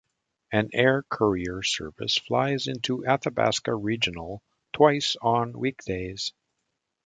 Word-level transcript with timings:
An 0.51 0.71
air 0.73 1.03
courier 1.03 1.61
service 1.61 2.17
flies 2.17 2.65
into 2.65 3.05
Athabasca 3.05 3.75
Regional 3.75 4.41
twice 4.73 5.15
on 5.21 5.53
weekdays. 5.53 6.33